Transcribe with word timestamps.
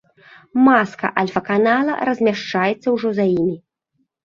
Маска 0.67 1.07
альфа-канала 1.23 1.99
размяшчаецца 2.11 2.87
ўжо 2.97 3.15
за 3.21 3.31
імі. 3.39 3.57